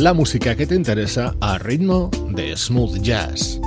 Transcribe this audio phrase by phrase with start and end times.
[0.00, 3.59] la música que te interesa a ritmo de smooth jazz.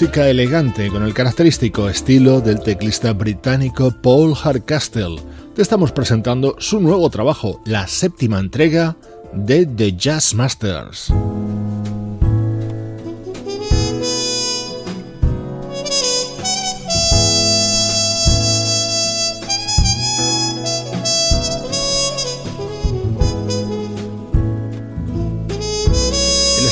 [0.00, 5.20] Música elegante con el característico estilo del teclista británico Paul Hardcastle.
[5.54, 8.96] Te estamos presentando su nuevo trabajo, la séptima entrega
[9.34, 11.12] de The Jazz Masters.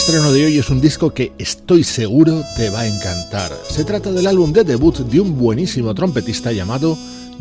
[0.08, 3.52] Estreno de hoy es un disco que estoy seguro te va a encantar.
[3.68, 6.96] Se trata del álbum de debut de un buenísimo trompetista llamado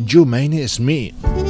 [0.06, 1.14] Jermaine Smith.
[1.24, 1.47] es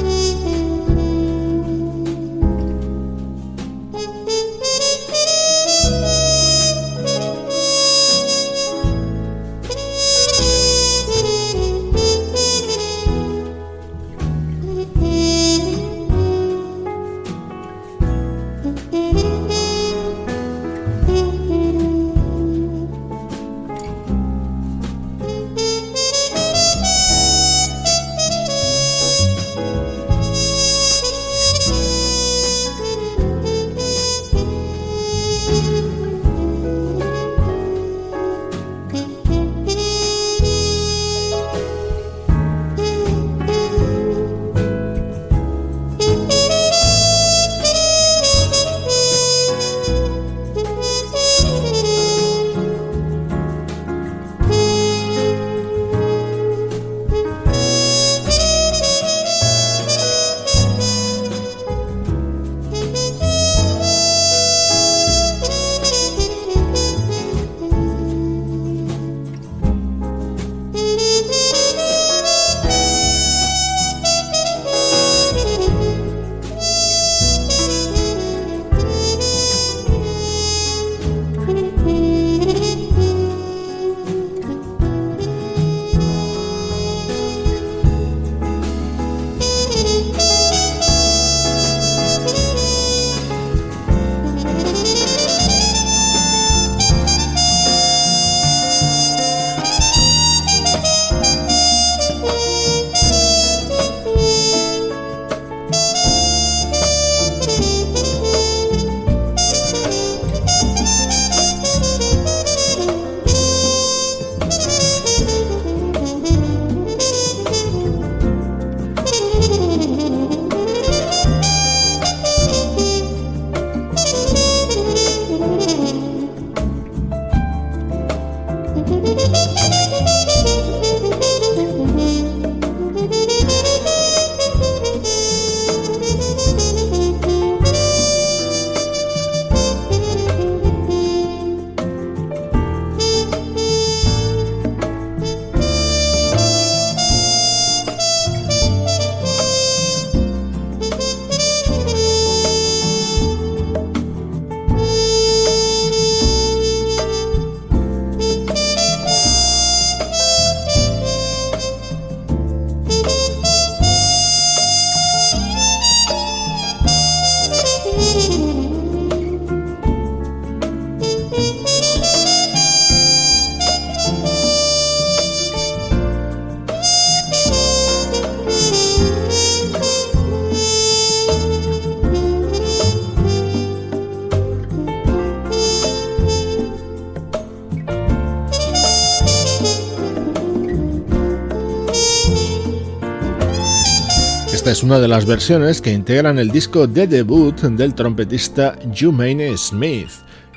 [194.88, 200.08] una de las versiones que integran el disco de debut del trompetista Jermaine Smith.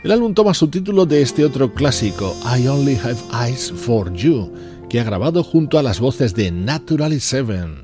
[0.05, 4.53] El álbum toma su título de este otro clásico, I Only Have Eyes for You,
[4.89, 7.83] que ha grabado junto a las voces de Naturally Seven.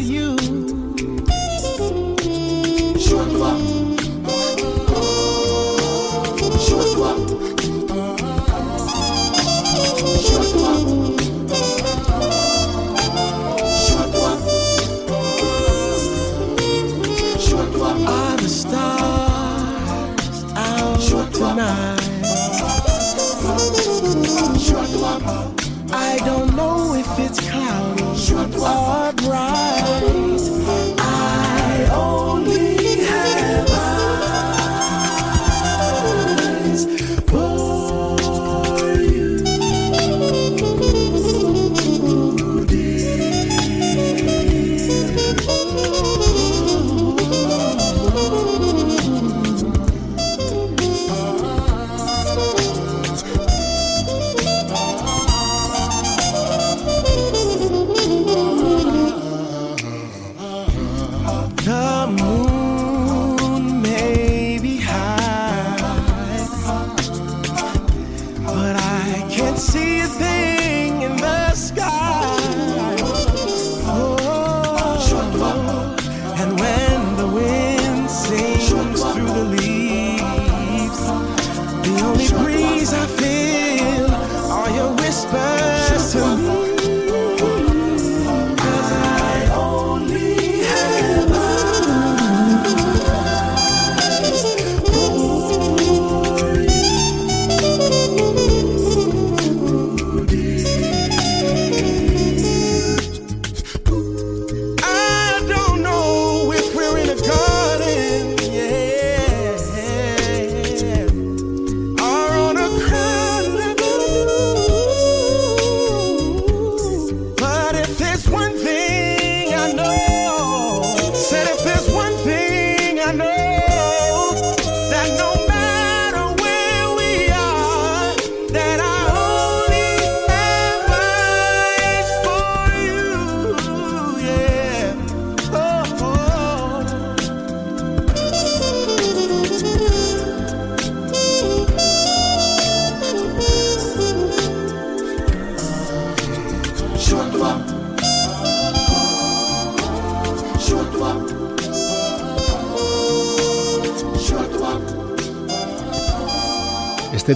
[0.00, 0.39] You.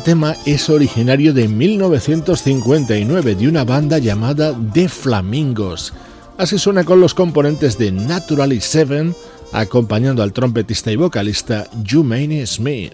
[0.04, 5.94] Tema es originario de 1959 de una banda llamada The Flamingos.
[6.36, 9.16] Así suena con los componentes de Naturally Seven,
[9.52, 12.92] acompañando al trompetista y vocalista Jumaine Smith.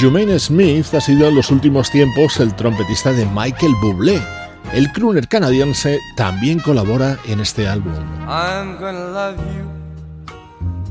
[0.00, 4.39] Jumaine Smith ha sido en los últimos tiempos el trompetista de Michael Bublé
[4.72, 7.92] el crooner canadiense también colabora en este álbum.
[8.28, 9.68] I'm gonna love you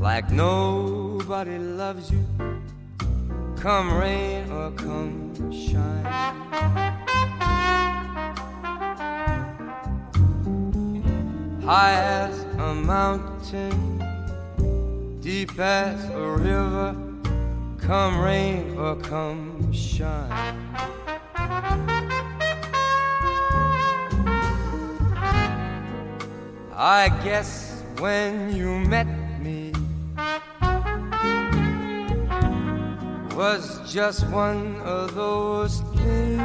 [0.00, 2.24] like nobody loves you.
[3.60, 6.04] Come rain or come shine.
[11.62, 14.02] High as a mountain,
[15.20, 16.94] deep as a river.
[17.78, 20.30] Come rain or come shine.
[26.82, 29.06] I guess when you met
[29.38, 29.70] me
[33.36, 36.40] was just one of those things.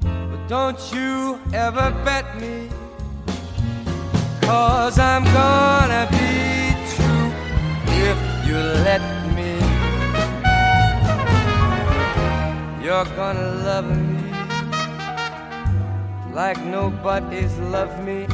[0.00, 2.70] But don't you ever bet me,
[4.40, 7.28] cause I'm gonna be true
[8.08, 8.18] if
[8.48, 8.56] you
[8.88, 9.04] let
[9.36, 9.60] me.
[12.82, 14.11] You're gonna love me
[16.32, 18.26] like nobody's loved me,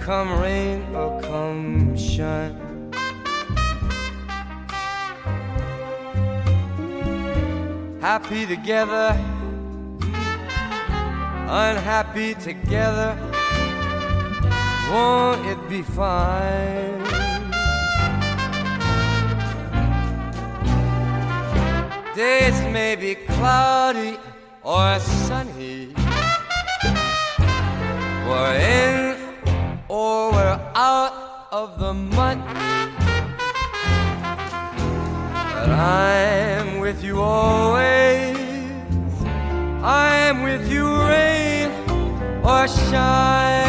[0.00, 2.54] come rain or come shine.
[8.00, 9.16] Happy together,
[11.48, 13.16] unhappy together,
[14.92, 17.02] won't it be fine?
[22.14, 24.18] Days may be cloudy
[24.62, 25.57] or sunny
[28.38, 29.16] we're in
[29.88, 32.42] or we're out of the money.
[35.54, 38.36] But I'm with you always.
[39.82, 41.70] I'm with you, rain
[42.44, 43.67] or shine.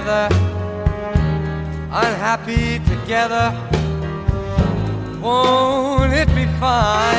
[0.00, 0.28] Together,
[1.92, 3.52] unhappy together.
[5.20, 7.09] Won't it be fine?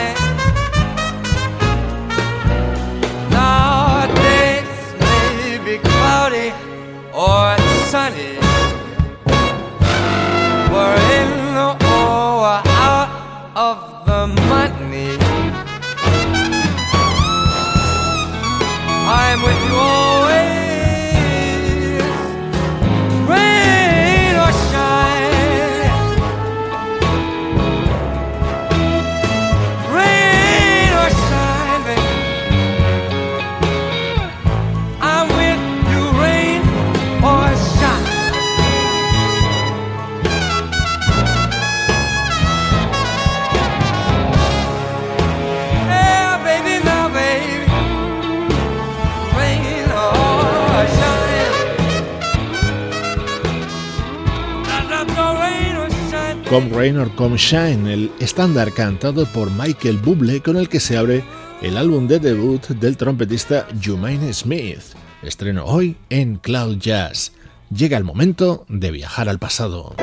[56.51, 60.97] Come Rain or Come Shine, el estándar cantado por Michael Bublé con el que se
[60.97, 61.23] abre
[61.61, 64.81] el álbum de debut del trompetista Jumaine Smith.
[65.23, 67.31] Estreno hoy en Cloud Jazz.
[67.69, 69.95] Llega el momento de viajar al pasado.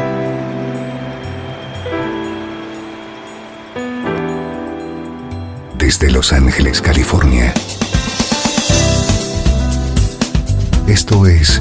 [5.76, 7.52] Desde Los Ángeles, California.
[10.86, 11.60] Esto es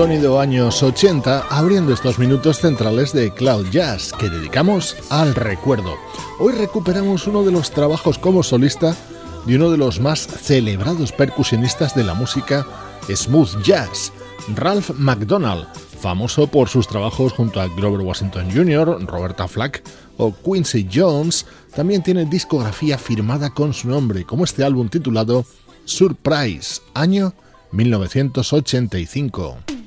[0.00, 5.94] Sonido años 80, abriendo estos minutos centrales de Cloud Jazz que dedicamos al recuerdo.
[6.38, 8.96] Hoy recuperamos uno de los trabajos como solista
[9.44, 12.66] de uno de los más celebrados percusionistas de la música
[13.14, 14.10] smooth jazz,
[14.56, 15.66] Ralph McDonald,
[16.00, 19.82] famoso por sus trabajos junto a Grover Washington Jr., Roberta Flack
[20.16, 25.44] o Quincy Jones, también tiene discografía firmada con su nombre, como este álbum titulado
[25.84, 27.34] Surprise, año
[27.72, 29.79] 1985.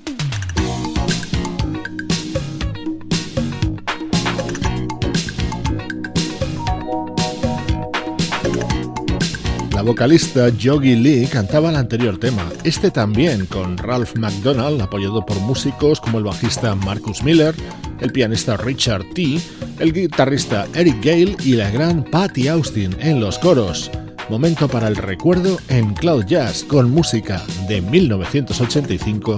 [9.84, 16.00] Vocalista Yogi Lee cantaba el anterior tema, este también con Ralph McDonald, apoyado por músicos
[16.00, 17.54] como el bajista Marcus Miller,
[18.00, 19.40] el pianista Richard T.,
[19.80, 23.92] el guitarrista Eric Gale y la gran Patty Austin en los coros.
[24.30, 29.38] Momento para el recuerdo en Cloud Jazz con música de 1985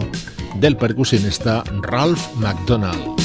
[0.60, 3.16] del percusionista Ralph McDonald.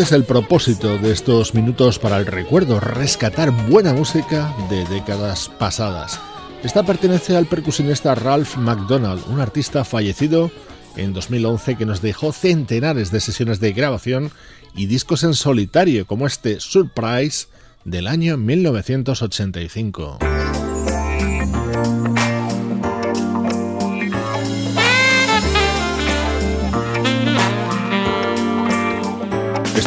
[0.00, 5.50] Este es el propósito de estos minutos para el recuerdo, rescatar buena música de décadas
[5.50, 6.18] pasadas.
[6.64, 10.50] Esta pertenece al percusionista Ralph McDonald, un artista fallecido
[10.96, 14.30] en 2011 que nos dejó centenares de sesiones de grabación
[14.74, 17.48] y discos en solitario como este Surprise
[17.84, 20.18] del año 1985.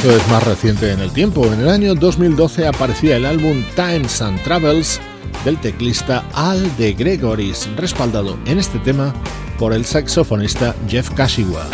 [0.03, 1.45] Esto es más reciente en el tiempo.
[1.45, 4.99] En el año 2012 aparecía el álbum Times and Travels
[5.45, 9.13] del teclista Al de Gregoris, respaldado en este tema
[9.57, 11.69] por el saxofonista Jeff Kashiwa.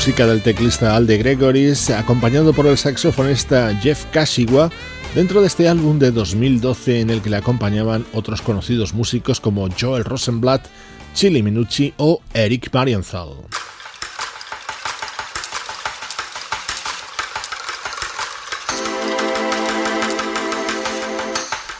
[0.00, 4.70] Música del teclista Alde Gregoris, acompañado por el saxofonista Jeff Kashiwa,
[5.14, 9.68] dentro de este álbum de 2012 en el que le acompañaban otros conocidos músicos como
[9.78, 10.68] Joel Rosenblatt,
[11.12, 13.28] Chili Minucci o Eric Marienthal.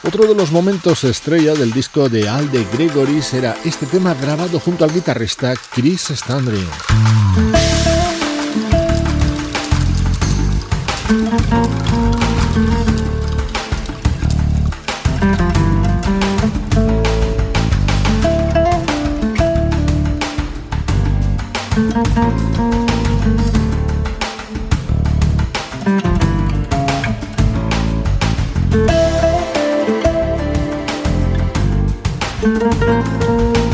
[0.03, 4.85] Otro de los momentos estrella del disco de Alde Gregoris era este tema grabado junto
[4.85, 6.69] al guitarrista Chris Standring.
[32.43, 33.70] Música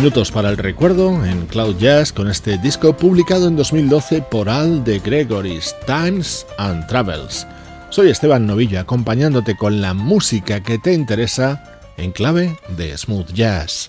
[0.00, 4.82] minutos para el recuerdo en Cloud Jazz con este disco publicado en 2012 por Al
[4.82, 7.46] de Gregory's Times and Travels.
[7.90, 13.88] Soy Esteban Novillo acompañándote con la música que te interesa en clave de smooth jazz.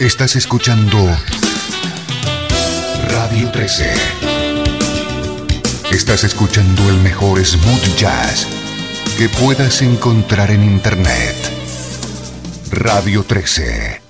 [0.00, 0.98] Estás escuchando
[3.08, 3.92] Radio 13.
[5.92, 8.44] Estás escuchando el mejor smooth jazz
[9.16, 11.36] que puedas encontrar en Internet.
[12.72, 14.07] Radio 13.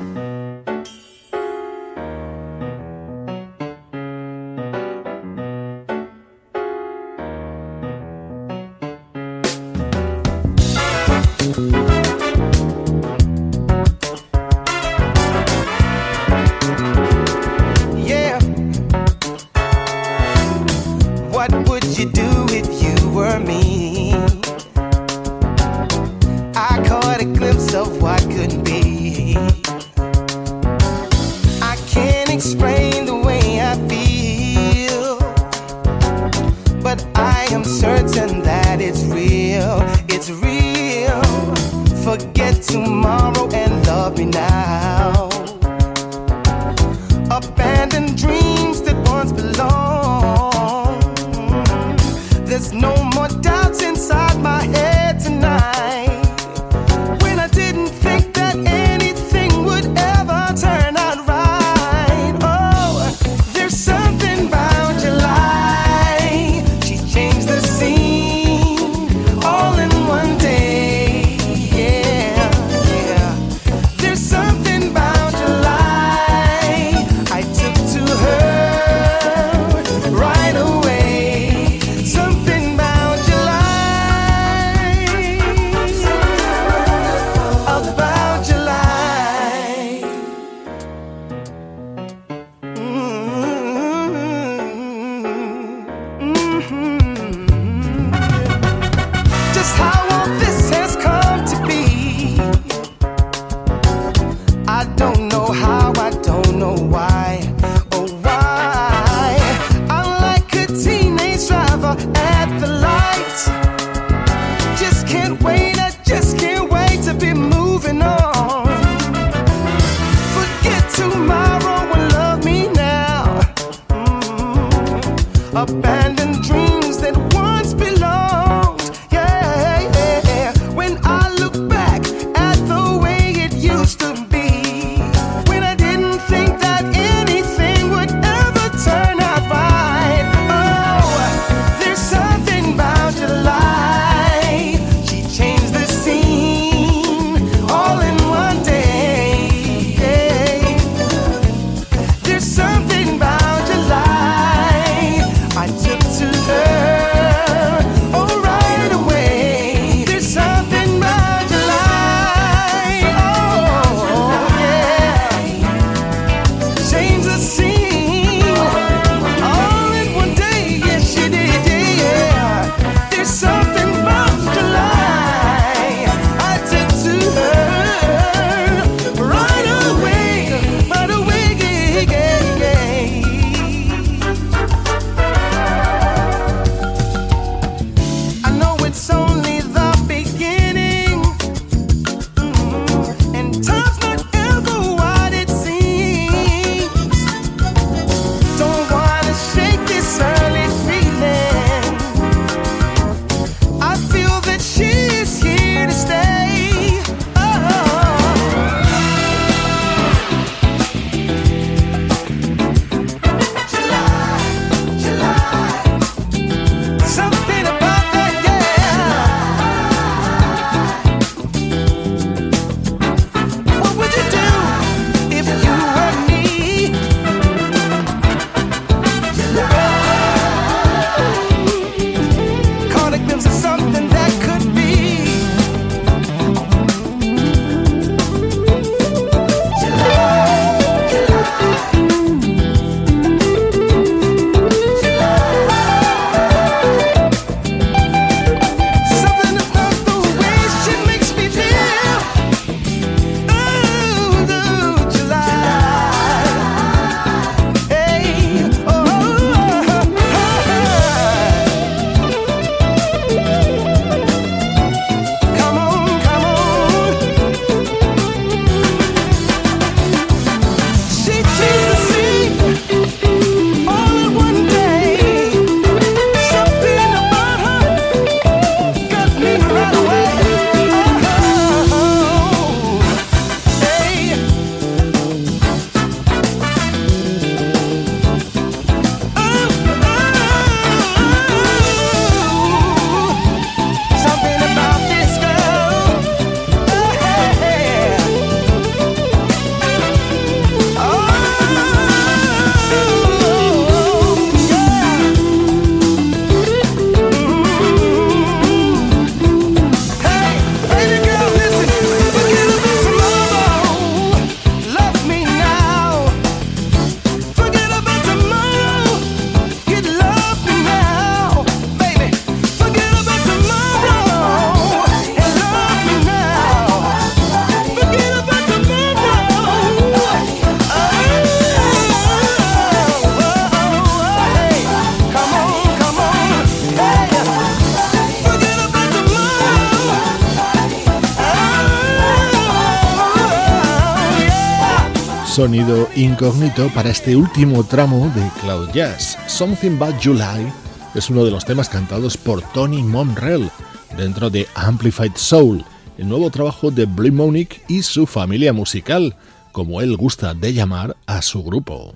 [345.58, 349.36] Sonido incógnito para este último tramo de Cloud Jazz.
[349.48, 350.72] Something About July
[351.16, 353.68] es uno de los temas cantados por Tony Monrell
[354.16, 355.84] dentro de Amplified Soul,
[356.16, 359.34] el nuevo trabajo de Blimonic y su familia musical,
[359.72, 362.12] como él gusta de llamar a su grupo.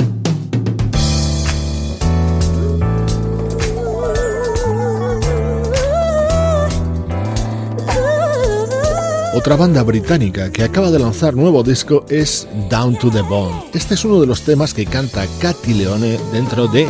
[9.35, 13.65] Otra banda británica que acaba de lanzar nuevo disco es Down to the Bone.
[13.73, 16.87] Este es uno de los temas que canta Katy Leone dentro de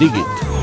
[0.00, 0.53] Dig It.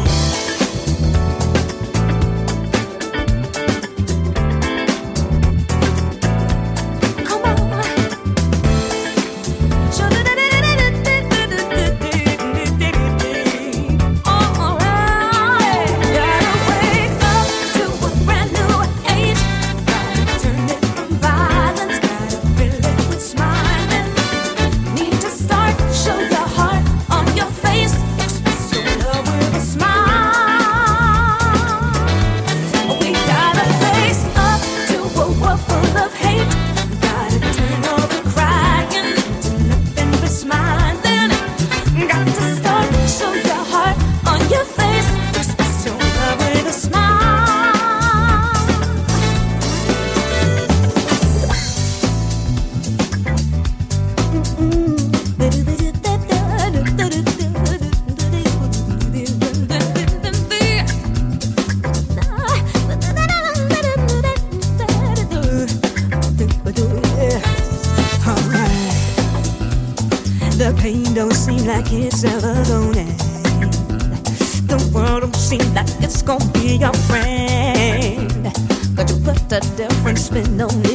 [80.31, 80.90] been known.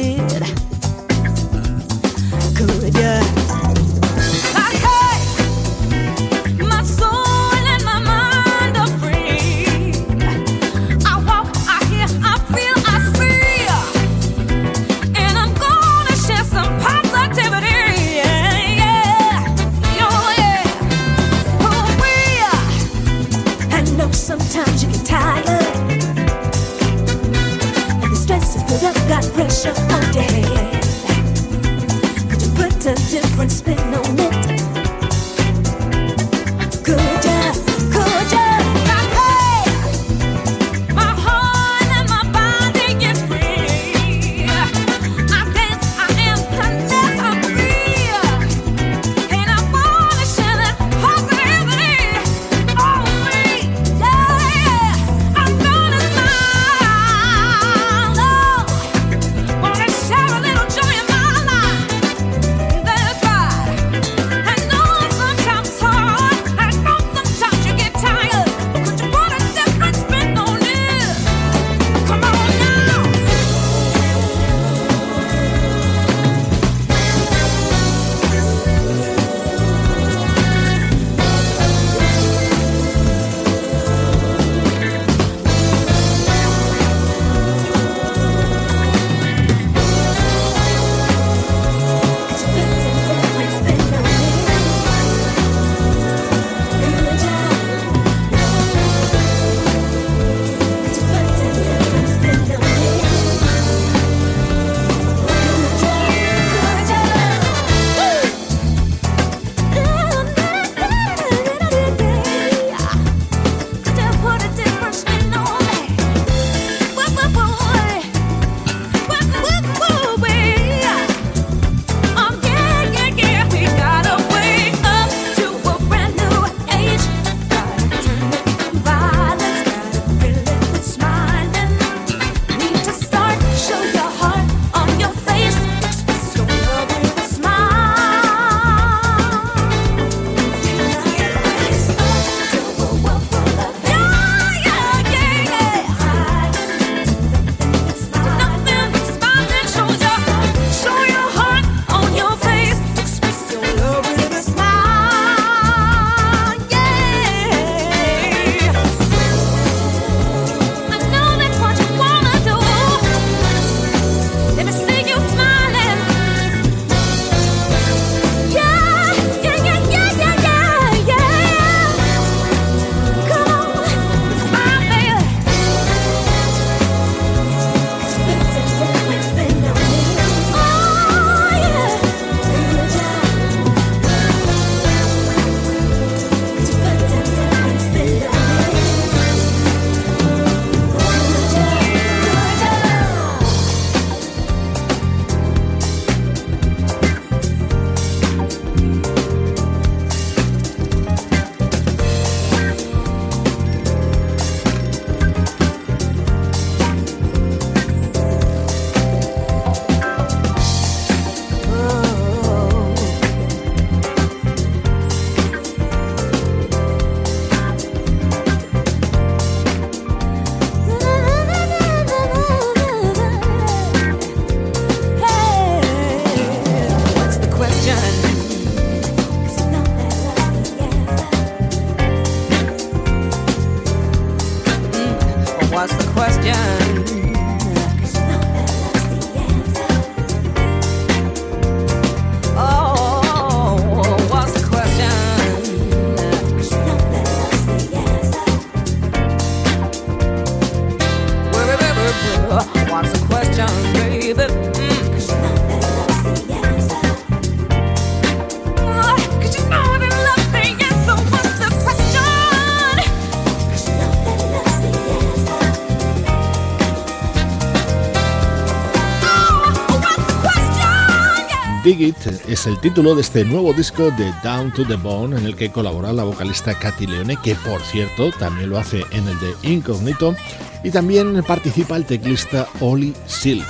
[272.05, 275.71] Es el título de este nuevo disco de Down to the Bone en el que
[275.71, 280.35] colabora la vocalista Katy Leone, que por cierto también lo hace en el de Incognito,
[280.83, 283.65] y también participa el teclista Oli Silk.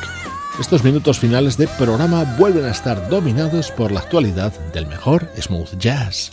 [0.59, 5.78] Estos minutos finales de programa vuelven a estar dominados por la actualidad del mejor smooth
[5.78, 6.30] jazz.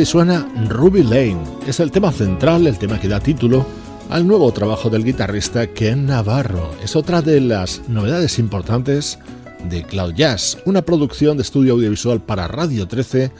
[0.00, 1.44] Así suena Ruby Lane.
[1.66, 3.66] Es el tema central, el tema que da título
[4.08, 6.70] al nuevo trabajo del guitarrista Ken Navarro.
[6.82, 9.18] Es otra de las novedades importantes
[9.62, 13.30] de Cloud Jazz, una producción de estudio audiovisual para Radio 13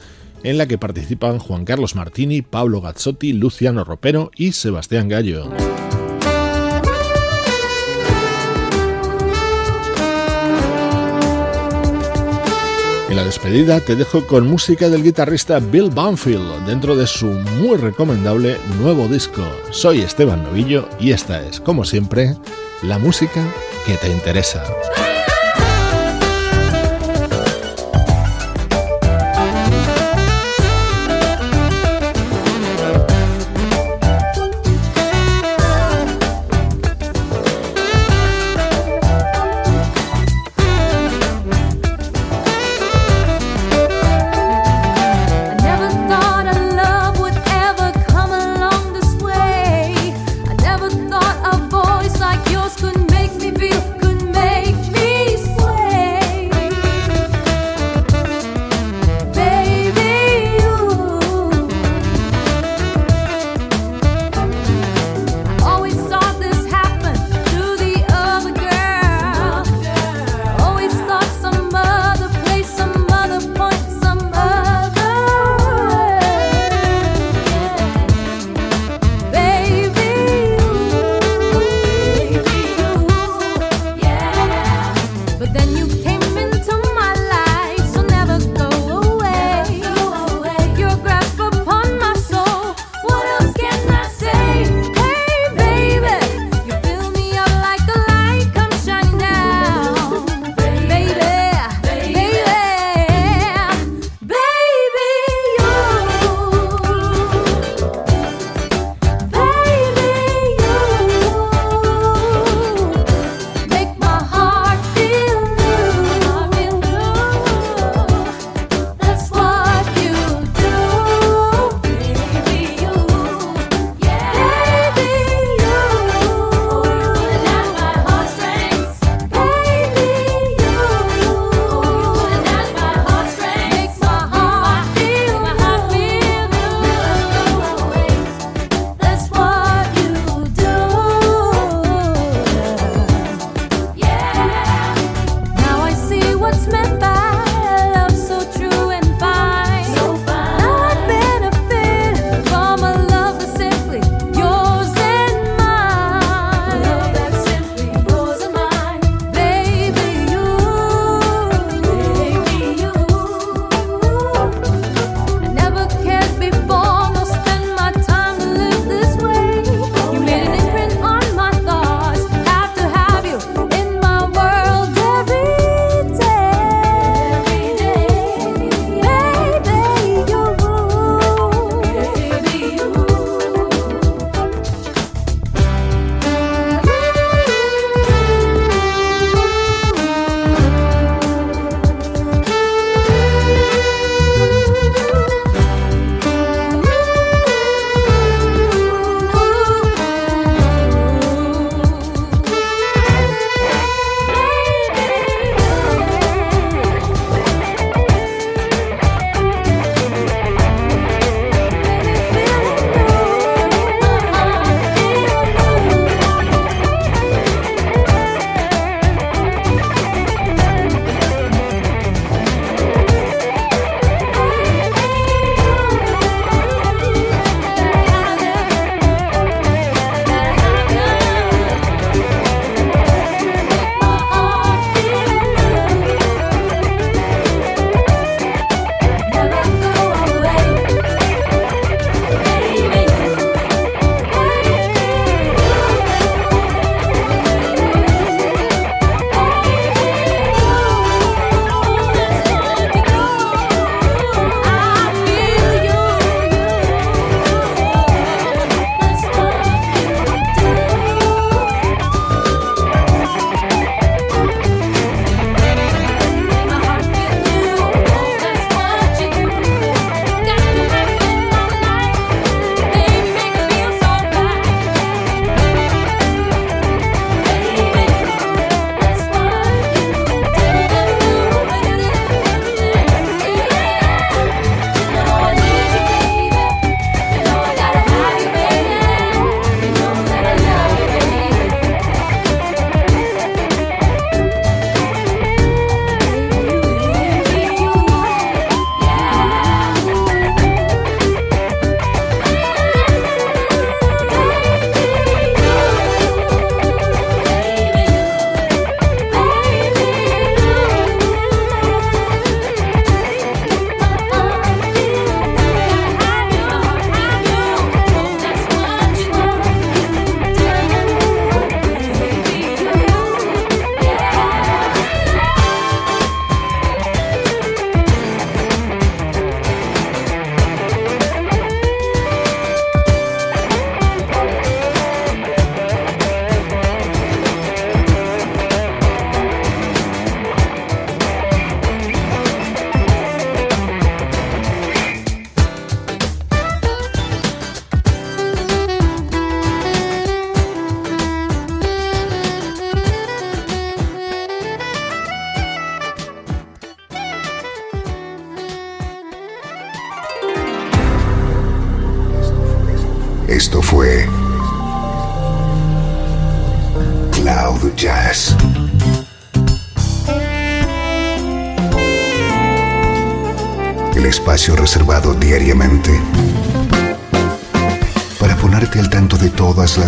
[0.43, 5.49] en la que participan Juan Carlos Martini, Pablo Gazzotti, Luciano Ropero y Sebastián Gallo.
[13.11, 17.75] En la despedida te dejo con música del guitarrista Bill Banfield dentro de su muy
[17.75, 19.43] recomendable nuevo disco.
[19.69, 22.37] Soy Esteban Novillo y esta es, como siempre,
[22.83, 23.45] la música
[23.85, 24.63] que te interesa.